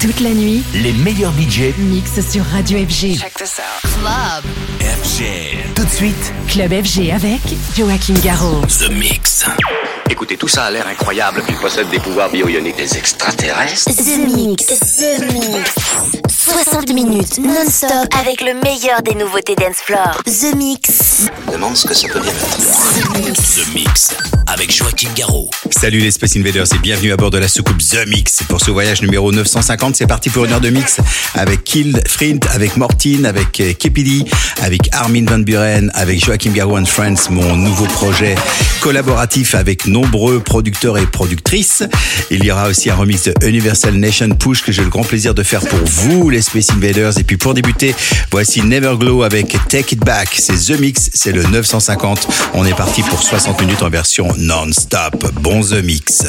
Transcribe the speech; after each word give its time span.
Toute 0.00 0.20
la 0.20 0.30
nuit, 0.30 0.62
les 0.74 0.92
meilleurs 0.92 1.32
budgets 1.32 1.74
mixent 1.76 2.20
sur 2.30 2.44
Radio 2.44 2.78
FG. 2.78 3.18
Check 3.18 3.34
this 3.34 3.58
out. 3.58 3.90
Club. 4.00 4.44
FG. 4.80 5.24
Tout 5.74 5.84
de 5.84 5.90
suite, 5.90 6.32
Club 6.46 6.70
FG 6.70 7.10
avec 7.10 7.40
Joachim 7.76 8.14
Garraud. 8.22 8.60
The 8.66 8.90
Mix. 8.92 9.44
Écoutez, 10.10 10.36
tout 10.36 10.48
ça 10.48 10.64
a 10.64 10.70
l'air 10.70 10.86
incroyable. 10.86 11.42
Il 11.48 11.56
possède 11.56 11.88
des 11.90 11.98
pouvoirs 11.98 12.30
bio-ioniques 12.30 12.76
des 12.76 12.96
extraterrestres. 12.96 13.84
The 13.84 14.18
Mix, 14.34 14.66
The 14.66 15.32
Mix. 15.32 15.74
60 16.28 16.94
minutes 16.94 17.38
non-stop 17.38 18.08
avec 18.18 18.40
le 18.40 18.54
meilleur 18.54 19.02
des 19.02 19.14
nouveautés 19.14 19.54
dance 19.54 19.76
floor. 19.84 20.22
The 20.24 20.56
Mix. 20.56 21.26
Demande 21.52 21.76
ce 21.76 21.86
que 21.86 21.94
ça 21.94 22.08
peut 22.08 22.20
bien 22.20 22.32
être. 22.32 22.58
The 22.58 23.74
Mix. 23.74 24.14
Avec 24.46 24.74
Joachim 24.74 25.10
Garraud. 25.14 25.50
Salut 25.70 25.98
les 25.98 26.10
Space 26.10 26.36
Invaders 26.36 26.72
et 26.74 26.78
bienvenue 26.78 27.12
à 27.12 27.16
bord 27.16 27.30
de 27.30 27.36
la 27.36 27.48
soucoupe 27.48 27.78
The 27.78 28.06
Mix. 28.06 28.42
Pour 28.48 28.60
ce 28.62 28.70
voyage 28.70 29.02
numéro 29.02 29.30
950, 29.30 29.94
c'est 29.94 30.06
parti 30.06 30.30
pour 30.30 30.46
une 30.46 30.52
heure 30.52 30.60
de 30.60 30.70
mix 30.70 31.00
avec 31.34 31.64
Kill 31.64 32.00
Frint, 32.06 32.40
avec 32.54 32.78
Mortine, 32.78 33.26
avec 33.26 33.60
euh, 33.60 33.74
Kepidi, 33.74 34.24
avec 34.62 34.88
Armin 34.92 35.26
Van 35.26 35.38
Buren, 35.38 35.90
avec 35.94 36.24
Joachim 36.24 36.52
Garraud 36.52 36.78
and 36.78 36.86
Friends, 36.86 37.28
mon 37.30 37.56
nouveau 37.56 37.84
projet 37.84 38.36
collaboratif 38.80 39.54
avec 39.54 39.86
nombreux 39.98 40.38
producteurs 40.38 40.96
et 40.96 41.06
productrices. 41.06 41.82
Il 42.30 42.44
y 42.44 42.52
aura 42.52 42.68
aussi 42.68 42.88
un 42.88 42.94
remix 42.94 43.24
de 43.24 43.34
Universal 43.46 43.94
Nation 43.94 44.28
Push 44.28 44.62
que 44.62 44.70
j'ai 44.70 44.82
le 44.82 44.88
grand 44.88 45.02
plaisir 45.02 45.34
de 45.34 45.42
faire 45.42 45.60
pour 45.60 45.80
vous 45.84 46.30
les 46.30 46.40
Space 46.40 46.70
Invaders. 46.70 47.18
Et 47.18 47.24
puis 47.24 47.36
pour 47.36 47.52
débuter, 47.52 47.94
voici 48.30 48.62
Neverglow 48.62 49.24
avec 49.24 49.56
Take 49.68 49.96
It 49.96 50.00
Back. 50.04 50.28
C'est 50.38 50.72
The 50.72 50.78
Mix, 50.78 51.10
c'est 51.14 51.32
le 51.32 51.42
950. 51.42 52.28
On 52.54 52.64
est 52.64 52.74
parti 52.74 53.02
pour 53.02 53.20
60 53.20 53.60
minutes 53.60 53.82
en 53.82 53.90
version 53.90 54.28
non-stop. 54.38 55.32
Bon 55.40 55.62
The 55.62 55.82
Mix. 55.82 56.22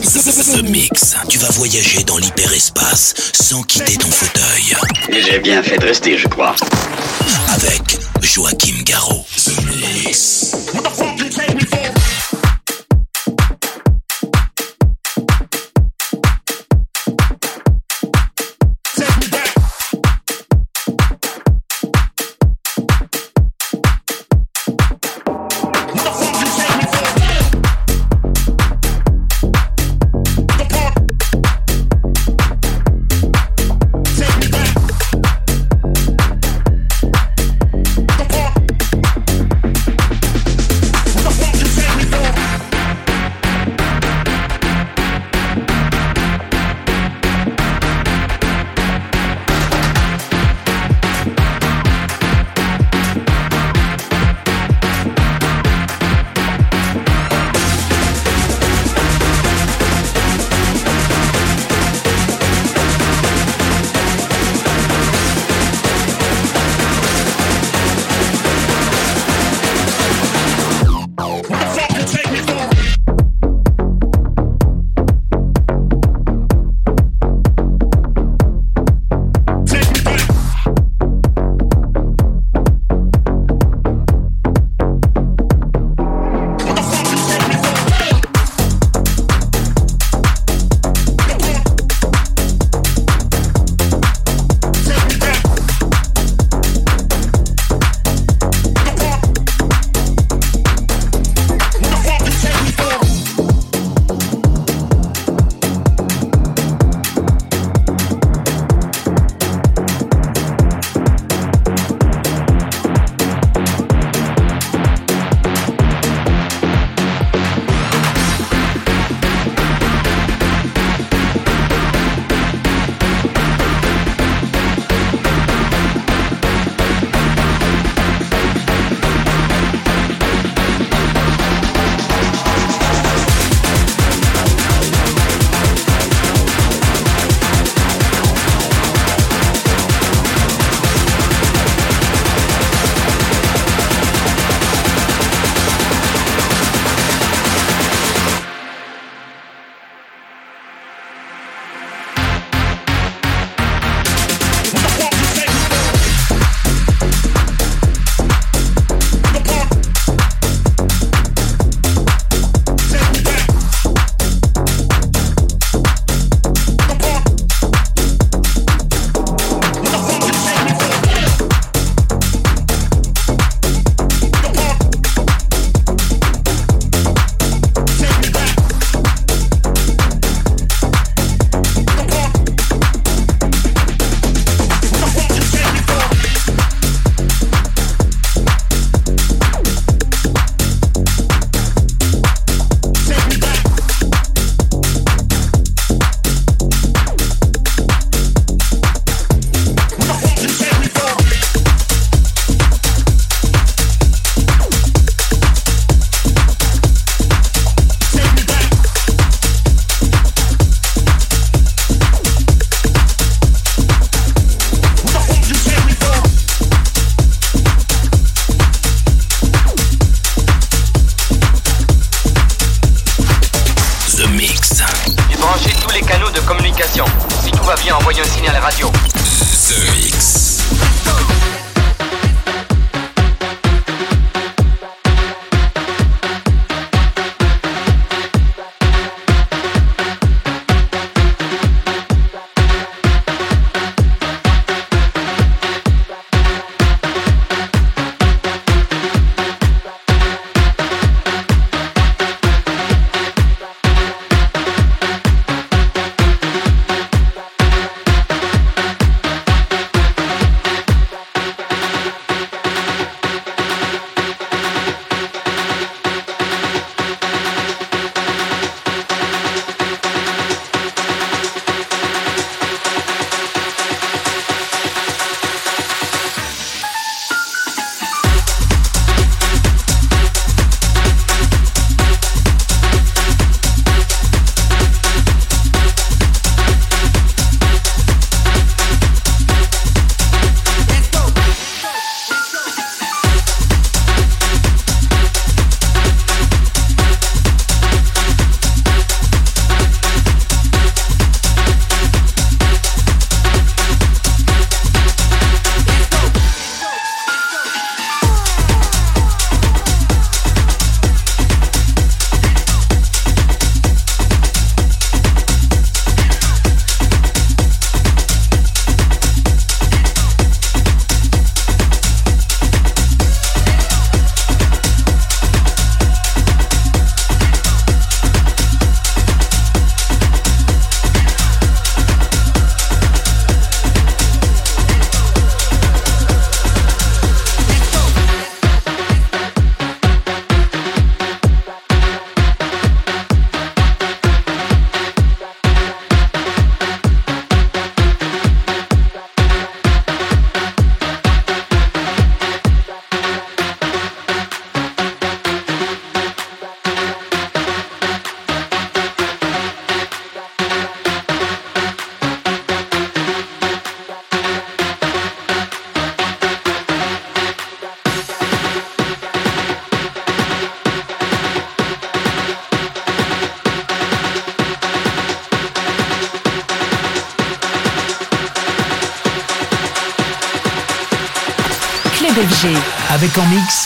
The 0.00 0.62
Mix. 0.64 1.14
Tu 1.28 1.38
vas 1.38 1.50
voyager 1.50 2.02
dans 2.02 2.18
l'hyperespace 2.18 3.14
sans 3.32 3.62
quitter 3.62 3.96
ton 3.96 4.10
fauteuil. 4.10 4.74
J'ai 5.24 5.38
bien 5.38 5.62
fait 5.62 5.78
de 5.78 5.86
rester, 5.86 6.18
je 6.18 6.26
crois. 6.26 6.56
Avec 7.54 7.98
Joachim 8.20 8.82
Garraud. 8.84 9.24
The 9.36 9.52
Mix. 10.04 10.56
The 10.72 12.19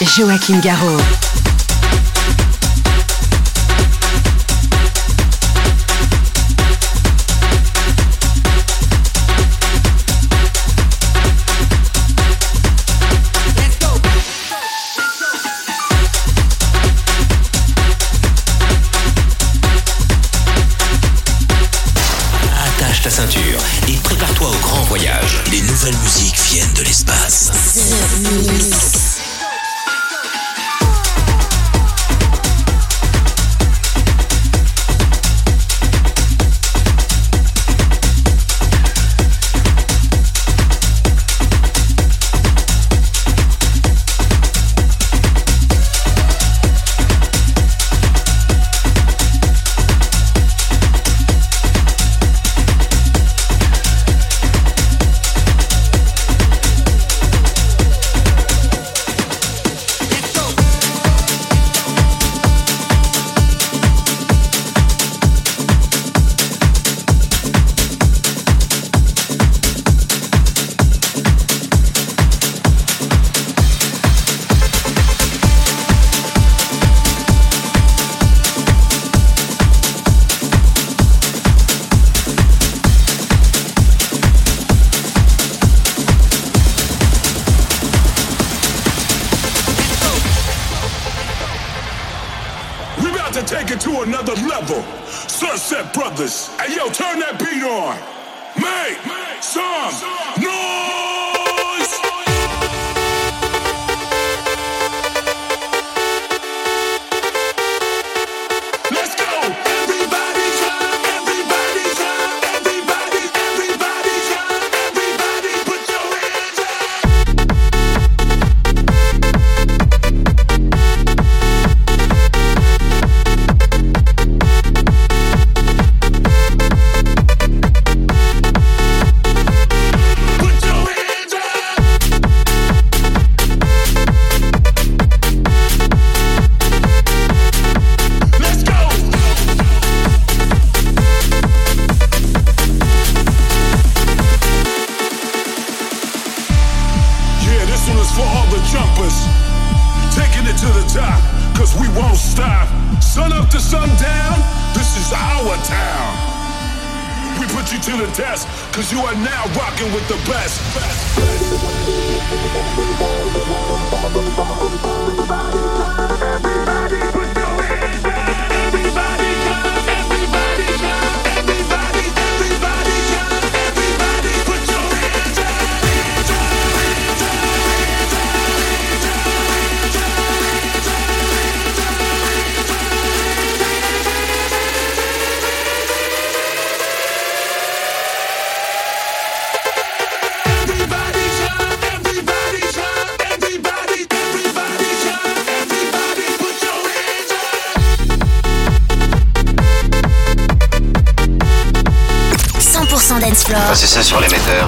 Joachim 0.04 0.60
Garraud. 0.60 1.23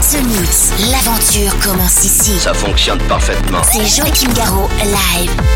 ce 0.06 0.18
mix, 0.18 0.70
l'aventure 0.92 1.58
commence 1.58 2.04
ici. 2.04 2.38
Ça 2.38 2.54
fonctionne 2.54 2.98
parfaitement. 3.08 3.60
C'est 3.64 3.84
Joachim 3.84 4.32
Garraud, 4.34 4.68
live. 4.84 5.55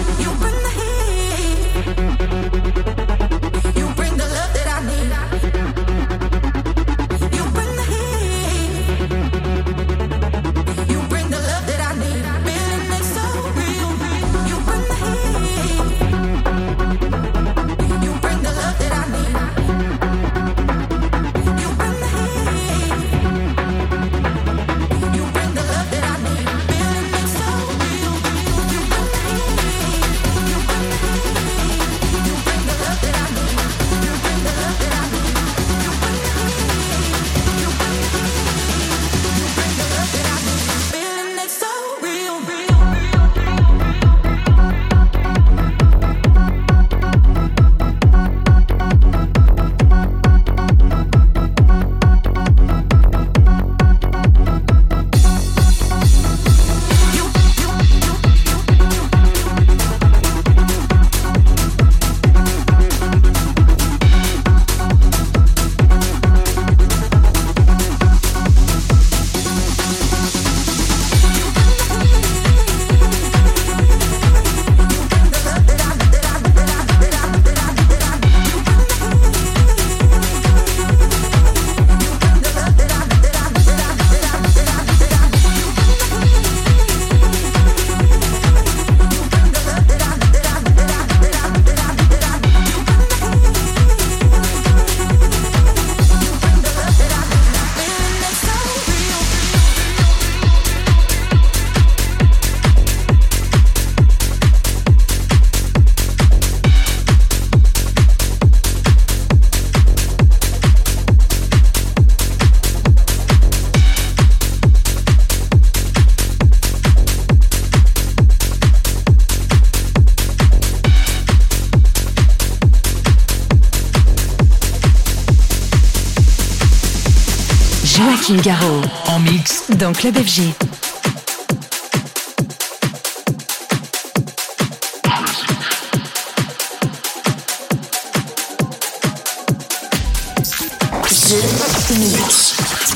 En 128.43 129.19
mix. 129.19 129.69
Dans 129.69 129.93
Club 129.93 130.15
FG. 130.17 130.41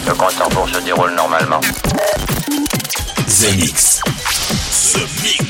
Le 0.07 0.13
compte 0.13 0.41
en 0.41 0.49
pour 0.49 0.67
se 0.67 0.79
déroule 0.79 1.13
normalement. 1.13 1.61
The 3.27 3.55
Mix. 3.55 3.99
The 4.93 5.21
Mix. 5.21 5.44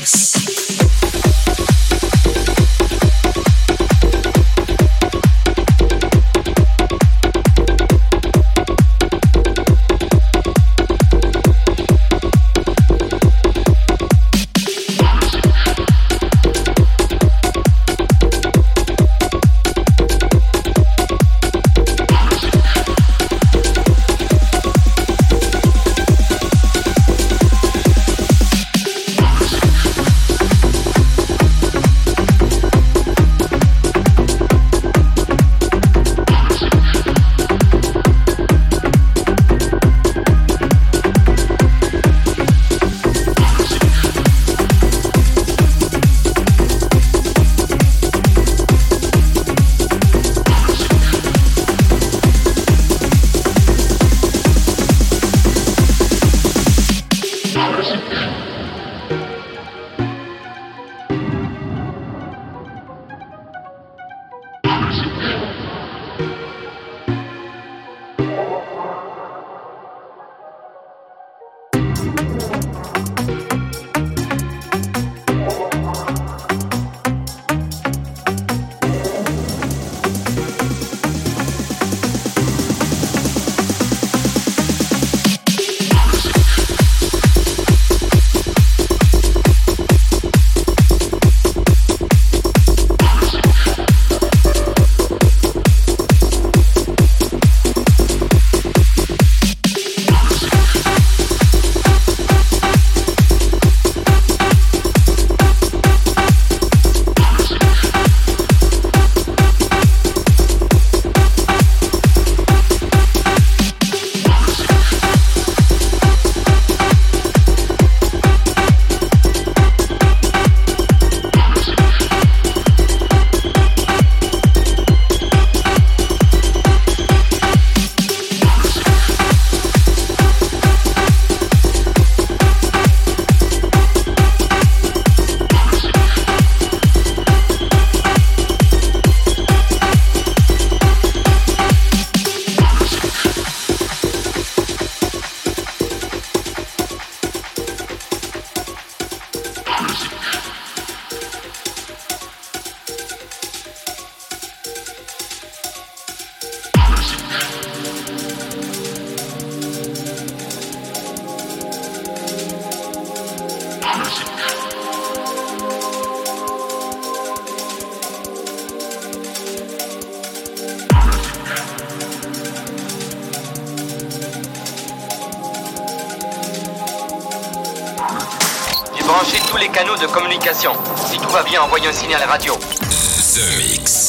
Tous 179.56 179.62
les 179.62 179.68
canaux 179.68 179.96
de 179.96 180.06
communication. 180.06 180.72
Si 181.06 181.18
tout 181.18 181.30
va 181.30 181.42
bien, 181.42 181.62
envoyez 181.62 181.88
un 181.88 181.92
signal 181.92 182.22
radio. 182.24 182.54
The 182.54 183.56
Mix. 183.56 184.05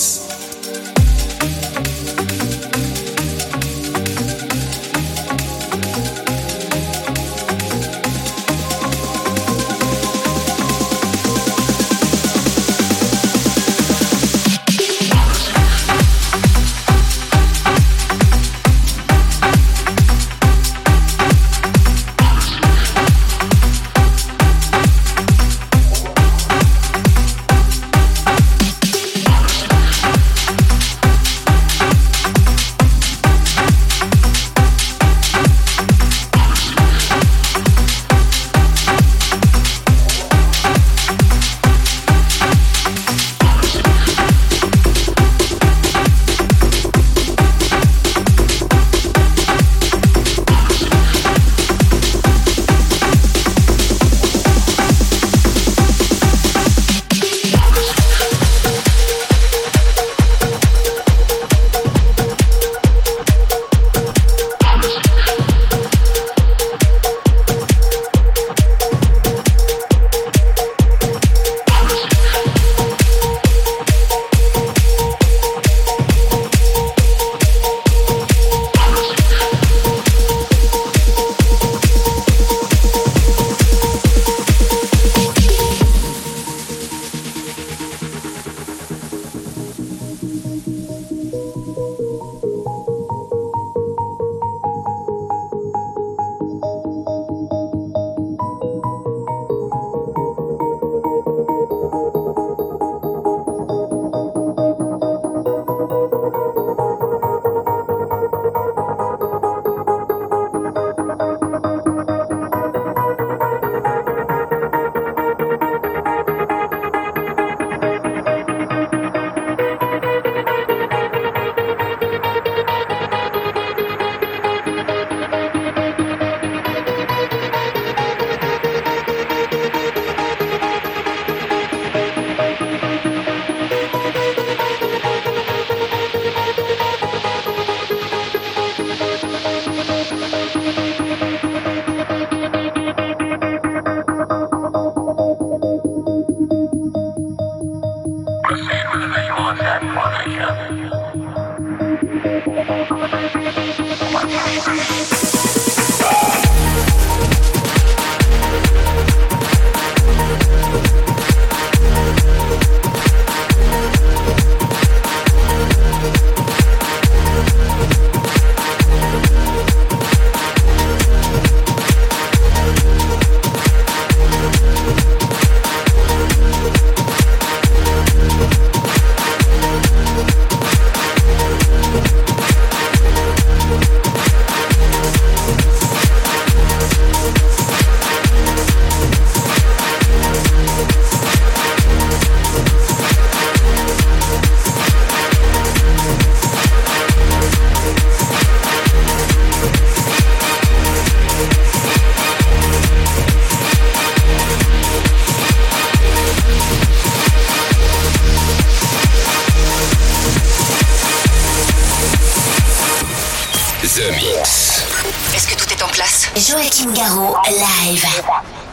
Joachim 216.37 216.93
Garraud, 216.93 217.33
live. 217.49 218.66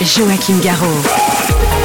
Joachim 0.00 0.60
Garraud. 0.60 1.77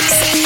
Mix. 0.00 0.39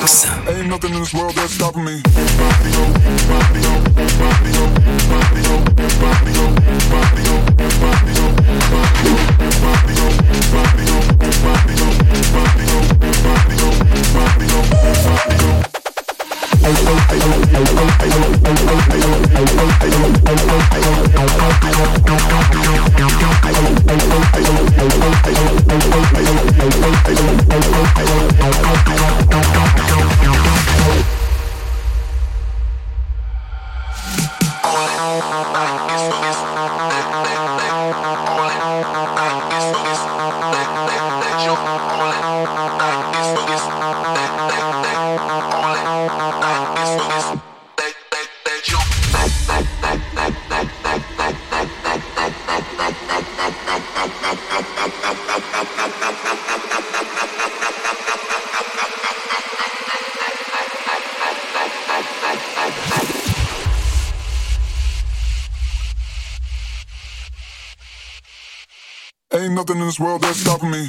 mix. 0.00 0.24
Ain't 0.48 0.68
nothing 0.68 0.94
in 0.94 1.00
this 1.00 1.14
world 1.14 1.34
that's 1.34 1.52
stopping 1.52 1.84
me. 1.84 2.02
Ain't 69.40 69.54
nothing 69.54 69.78
in 69.78 69.86
this 69.86 69.98
world 69.98 70.20
that's 70.20 70.36
stopping 70.36 70.70
me. 70.70 70.86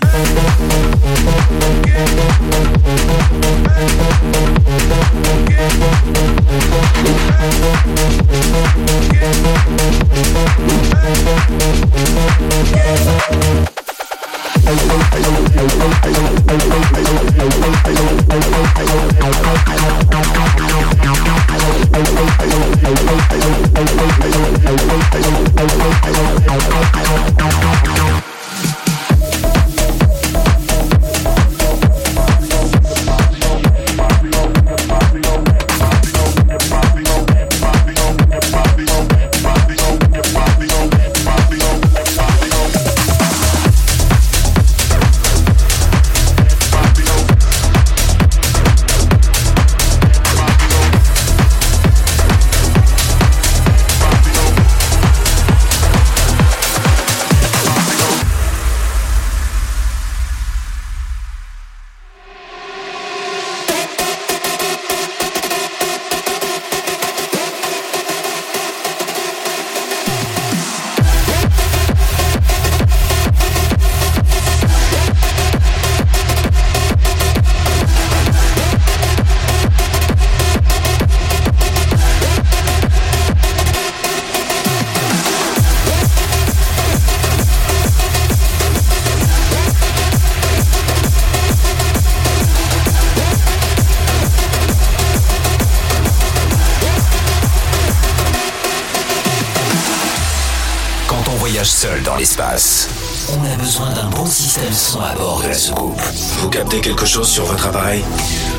À 104.72 105.14
bord 105.16 105.42
de 105.44 105.50
la 105.50 105.54
soucoupe. 105.54 106.00
Vous 106.40 106.50
captez 106.50 106.80
quelque 106.80 107.06
chose 107.06 107.28
sur 107.28 107.44
votre 107.44 107.68
appareil? 107.68 108.02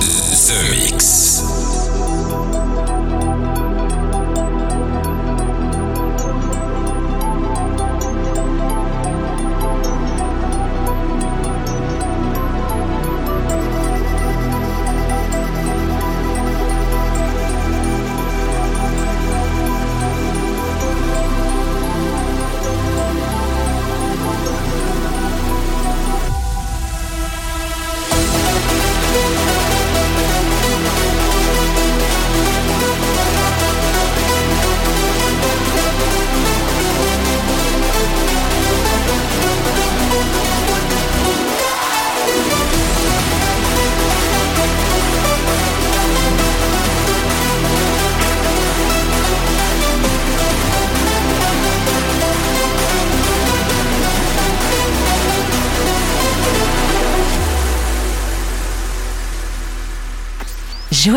The 0.03 0.70
Mix. 0.70 1.42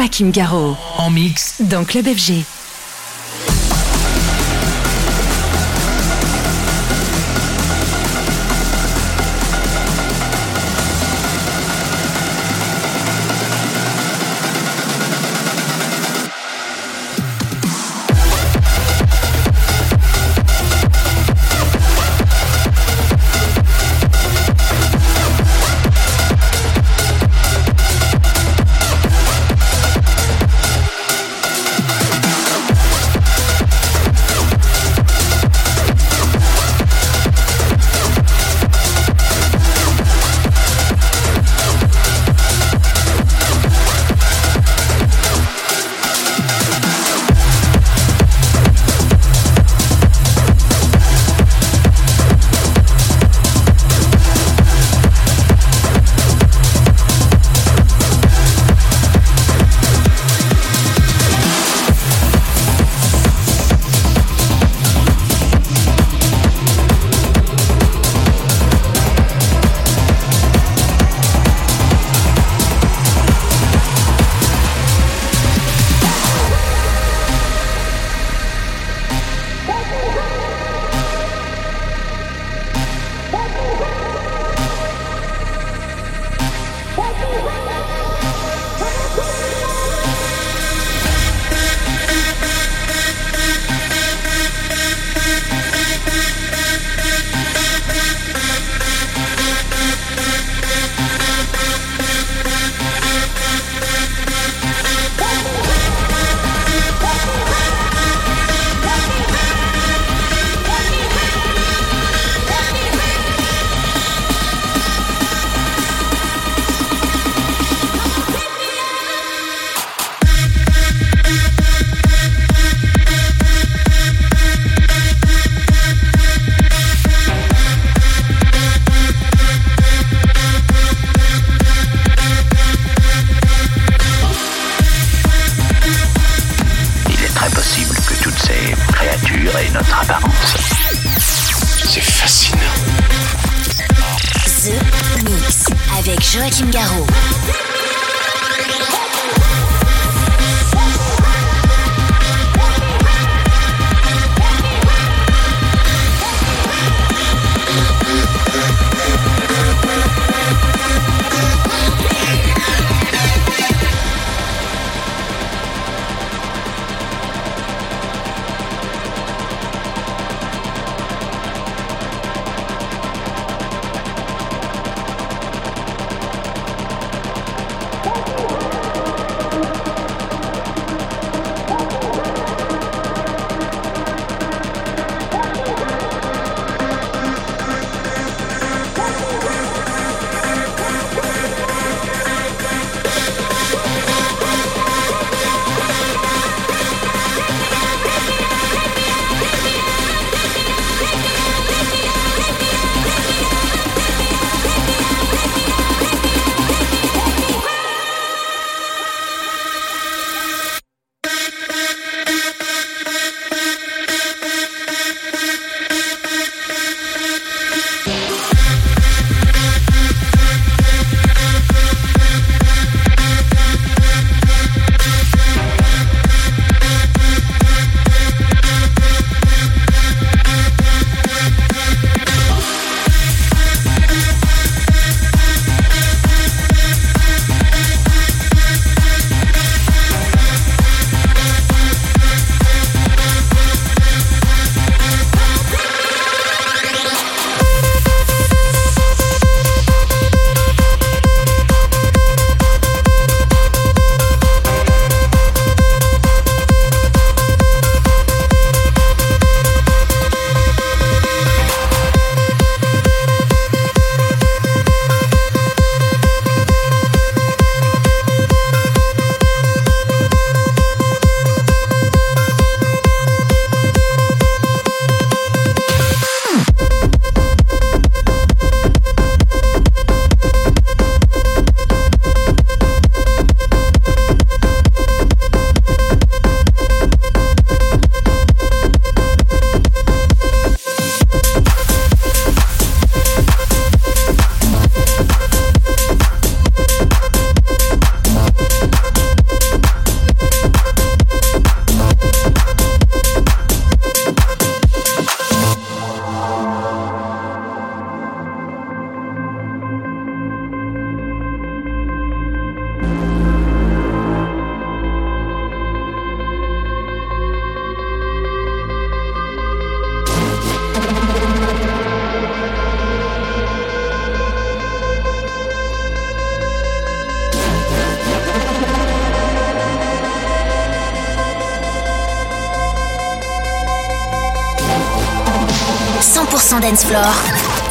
Joachim 0.06 0.30
Garraud. 0.30 0.78
En 1.00 1.10
mix. 1.10 1.56
Dans 1.62 1.84
Club 1.84 2.06
FG. 2.06 2.44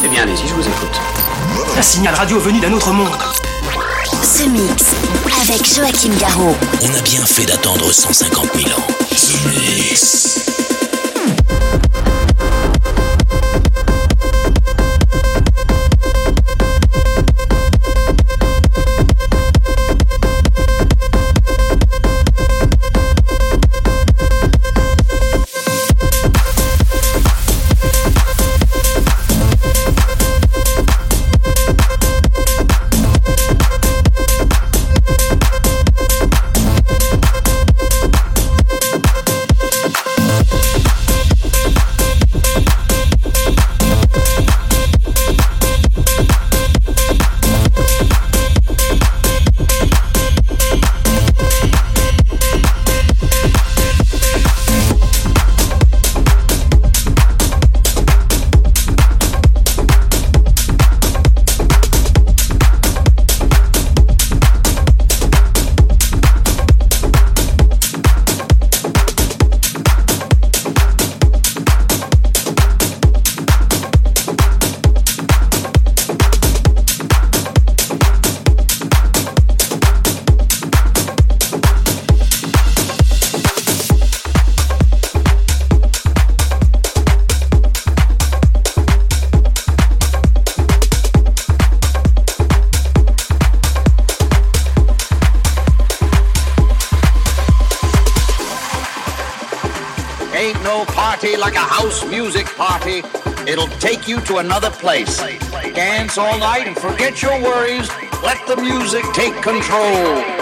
Eh 0.02 0.08
bien, 0.08 0.22
allez-y, 0.22 0.48
je 0.48 0.54
vous 0.54 0.66
écoute. 0.66 1.00
Un 1.78 1.82
signal 1.82 2.14
radio 2.16 2.40
venu 2.40 2.58
d'un 2.58 2.72
autre 2.72 2.90
monde. 2.90 3.16
Ce 4.22 4.42
mix 4.48 4.86
avec 5.40 5.64
Joachim 5.72 6.12
Garraud. 6.18 6.56
On 6.82 6.92
a 6.94 7.00
bien 7.00 7.24
fait 7.24 7.46
d'attendre 7.46 7.92
150 7.92 8.48
000 8.56 8.70
ans. 8.76 8.86
The 9.10 9.46
Mix. 9.46 10.53
take 104.04 104.08
you 104.08 104.20
to 104.20 104.38
another 104.38 104.70
place. 104.70 105.18
Dance 105.74 106.18
all 106.18 106.38
night 106.38 106.66
and 106.66 106.76
forget 106.76 107.22
your 107.22 107.40
worries. 107.40 107.88
Let 108.22 108.46
the 108.46 108.56
music 108.56 109.04
take 109.12 109.34
control. 109.42 110.33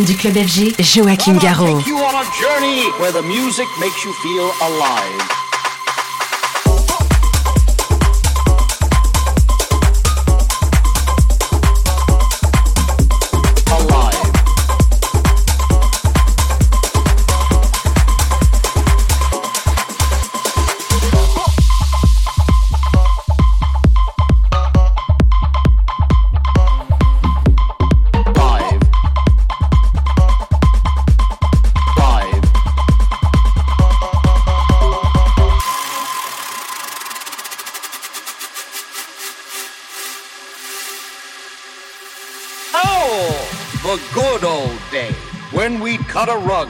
du 0.00 0.16
club 0.16 0.34
FG, 0.34 0.74
Joachim 0.78 1.36
Garraud. 1.36 1.82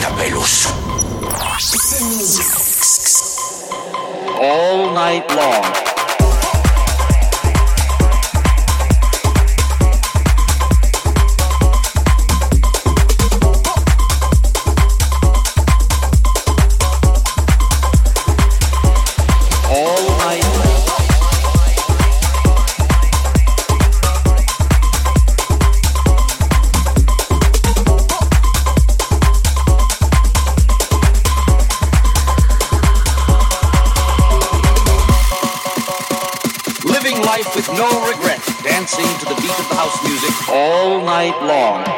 Capelos. 0.00 0.66
All 4.40 4.92
night 4.94 5.28
long. 5.34 5.87
night 41.08 41.42
long. 41.42 41.97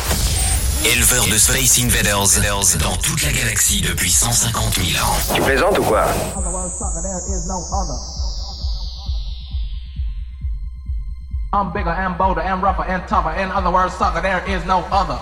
Éleveur 0.83 1.27
de 1.27 1.37
Space 1.37 1.77
Invaders 1.79 2.41
dans 2.79 2.95
toute 2.97 3.21
la 3.21 3.31
galaxie 3.31 3.81
depuis 3.81 4.11
150 4.11 4.79
000 4.83 5.05
ans. 5.05 5.15
Tu 5.35 5.41
plaisantes 5.41 5.77
ou 5.77 5.83
quoi? 5.83 6.05
I'm 11.53 11.71
bigger 11.71 11.91
and 11.91 12.17
bolder 12.17 12.41
and 12.41 12.63
rougher 12.63 12.83
and 12.89 13.01
tougher. 13.07 13.31
In 13.37 13.51
other 13.51 13.69
words, 13.69 13.93
sucker, 13.93 14.21
there 14.21 14.41
is 14.47 14.65
no 14.65 14.83
other. 14.91 15.19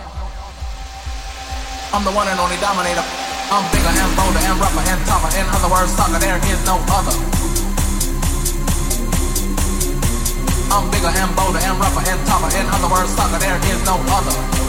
I'm 1.92 2.06
the 2.06 2.12
one 2.12 2.28
and 2.30 2.40
only 2.40 2.56
dominator. 2.62 3.04
I'm 3.52 3.66
bigger 3.74 3.90
and 3.90 4.16
bolder 4.16 4.40
and 4.40 4.60
rougher 4.62 4.84
and 4.88 5.02
tougher. 5.06 5.32
In 5.36 5.46
other 5.50 5.68
words, 5.68 5.92
sucker, 5.92 6.20
there 6.20 6.38
is 6.38 6.64
no 6.66 6.80
other. 6.88 7.12
I'm 10.72 10.90
bigger 10.92 11.12
and 11.12 11.36
bolder 11.36 11.60
and 11.60 11.80
rougher 11.80 12.04
and 12.08 12.20
tougher. 12.28 12.50
In 12.56 12.66
other 12.70 12.88
words, 12.88 13.10
sucker, 13.12 13.40
there 13.40 13.60
is 13.68 13.84
no 13.84 14.00
other. 14.08 14.69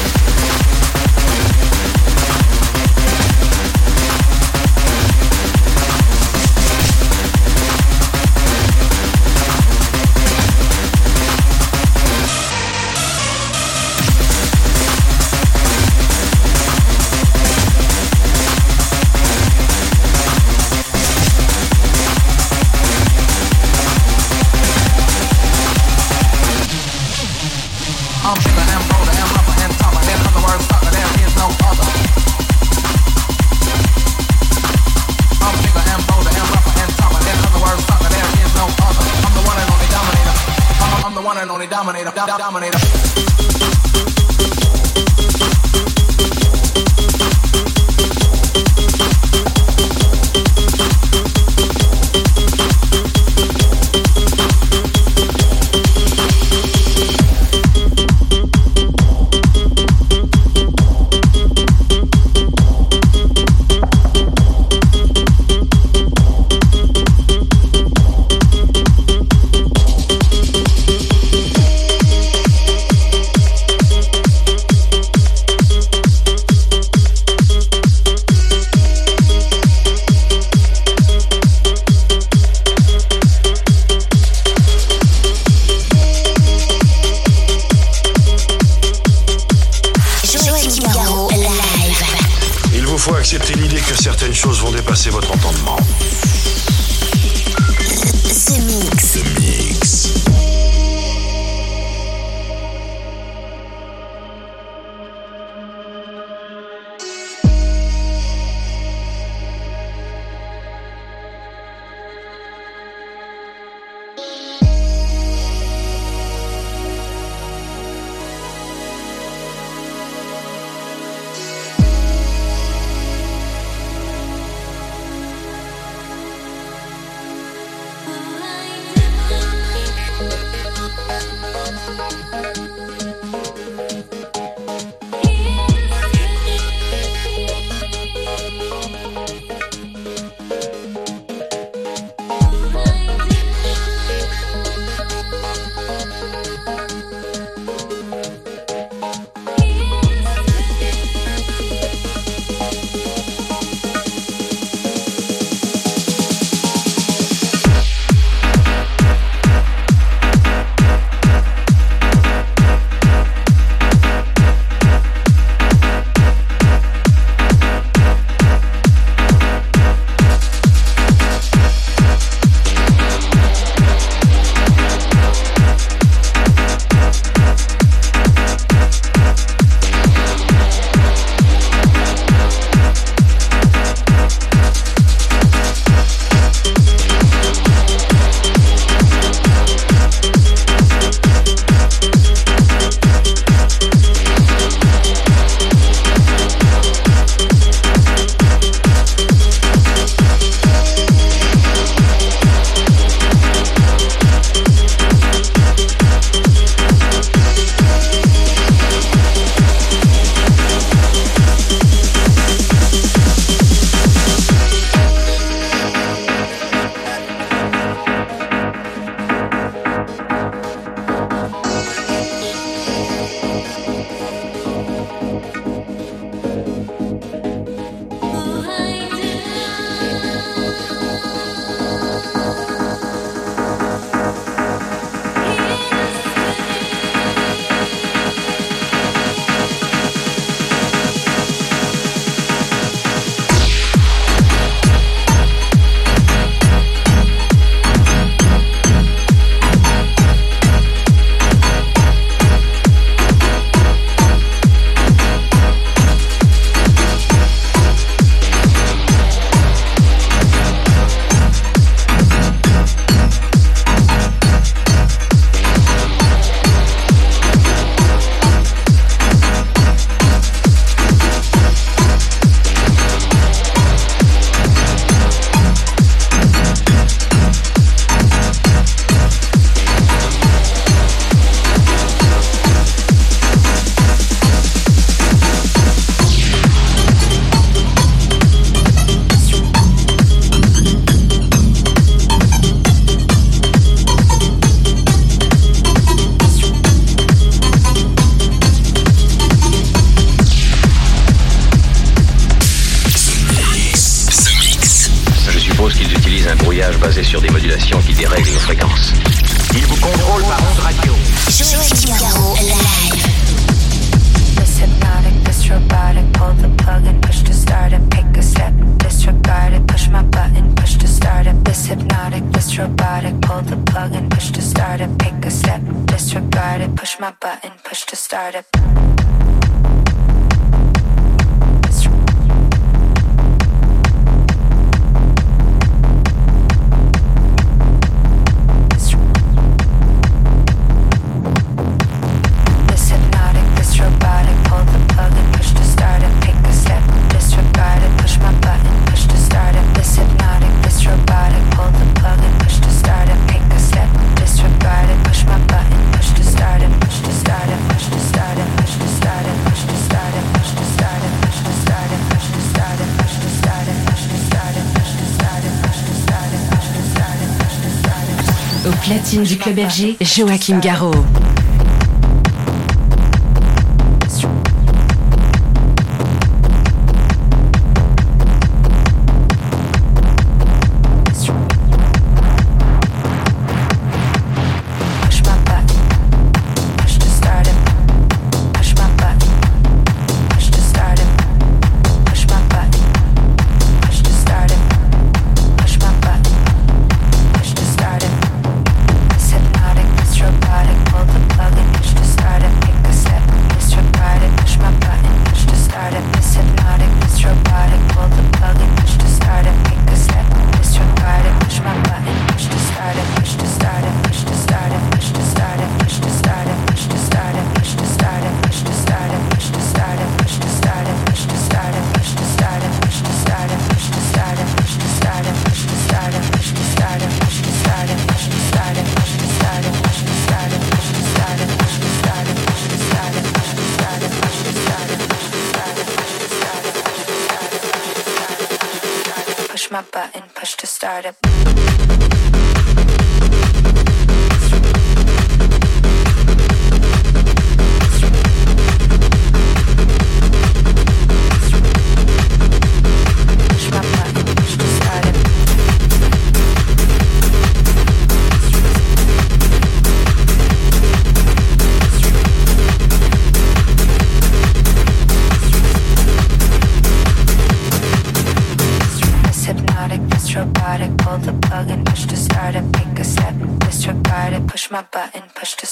platine 369.31 369.43
du 369.43 369.57
club 369.57 369.79
FG, 369.79 370.17
Joachim 370.19 370.79
Garraud. 370.81 371.50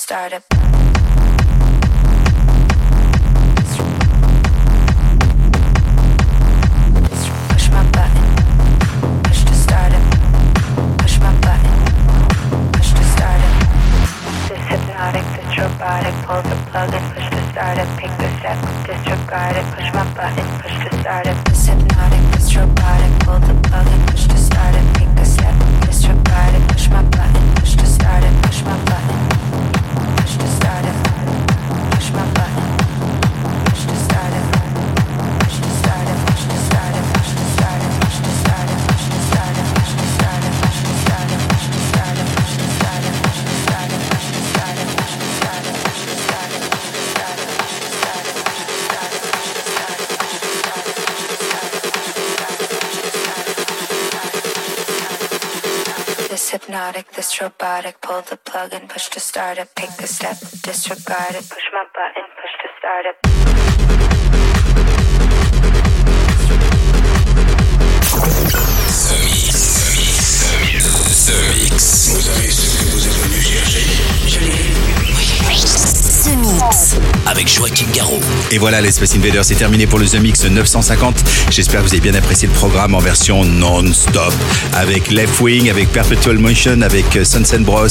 start 0.10 0.34
up. 0.34 1.29
Pull 58.02 58.22
the 58.22 58.38
plug 58.38 58.74
and 58.74 58.90
push 58.90 59.08
to 59.10 59.20
start 59.20 59.58
it. 59.58 59.70
Pick 59.76 59.90
a 60.00 60.08
step, 60.08 60.38
disregard 60.62 61.36
it. 61.36 61.48
Push 61.50 61.70
my 61.72 61.86
button, 61.94 62.09
Et 78.52 78.58
voilà, 78.58 78.82
l'Espace 78.82 79.14
Invader, 79.16 79.42
c'est 79.44 79.56
terminé 79.56 79.86
pour 79.86 80.00
le 80.00 80.08
The 80.08 80.20
Mix 80.20 80.44
950. 80.44 81.24
J'espère 81.52 81.82
que 81.82 81.88
vous 81.88 81.94
avez 81.94 82.02
bien 82.02 82.16
apprécié 82.16 82.48
le 82.48 82.54
programme 82.56 82.96
en 82.96 83.00
version 83.00 83.46
non-stop. 83.46 84.34
Avec 84.74 85.12
Left 85.12 85.40
Wing, 85.40 85.70
avec 85.70 85.92
Perpetual 85.92 86.40
Motion, 86.40 86.82
avec 86.82 87.16
euh, 87.16 87.24
Sunset 87.24 87.60
Bros, 87.60 87.86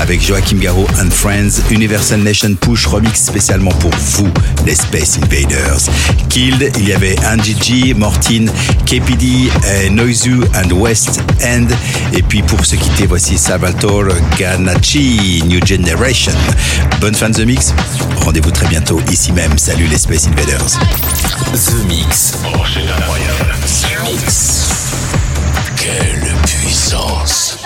avec 0.00 0.20
Joachim 0.20 0.56
Garraud 0.56 0.88
and 1.00 1.10
Friends, 1.10 1.62
Universal 1.70 2.20
Nation 2.20 2.54
Push 2.56 2.86
remix 2.86 3.22
spécialement 3.22 3.70
pour 3.72 3.92
vous, 3.92 4.28
les 4.66 4.74
Space 4.74 5.18
Invaders. 5.22 5.82
Killed, 6.28 6.72
il 6.78 6.88
y 6.88 6.92
avait 6.92 7.14
Angie 7.24 7.56
G, 7.60 7.94
Mortin, 7.94 8.46
KPD, 8.86 9.48
euh, 9.64 9.90
Noizu 9.90 10.40
and 10.56 10.72
West 10.72 11.20
End. 11.44 11.68
Et 12.14 12.22
puis 12.22 12.42
pour 12.42 12.66
se 12.66 12.74
quitter, 12.74 13.06
voici 13.06 13.38
Salvatore 13.38 14.14
Ganacci, 14.36 15.44
New 15.46 15.64
Generation. 15.64 16.32
Bonne 17.00 17.14
fin 17.14 17.30
de 17.30 17.36
The 17.36 17.46
Mix. 17.46 17.72
Rendez-vous 18.16 18.50
très 18.50 18.66
bientôt 18.66 19.00
ici 19.10 19.30
même. 19.30 19.56
Salut 19.56 19.86
les 19.86 19.99
Space 20.00 20.26
Invaders. 20.28 20.78
The 21.52 21.84
Mix. 21.86 22.32
Oh, 22.42 22.64
c'est 22.72 22.80
incroyable. 22.80 23.52
The 23.82 24.02
Mix. 24.04 24.32
Quelle 25.76 26.32
puissance. 26.62 27.58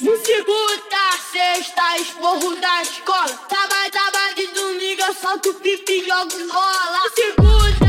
No 0.00 0.12
segundo 0.24 0.82
da 0.88 1.18
sexta, 1.32 1.98
esporro 2.00 2.54
da 2.60 2.82
escola. 2.82 3.36
Tava, 3.48 3.90
tava 3.90 4.34
de 4.36 4.46
domingo, 4.54 5.02
eu 5.02 5.14
solto 5.14 5.52
pipi, 5.54 6.04
jogo 6.06 6.52
rola. 6.52 7.00
Segunda. 7.16 7.83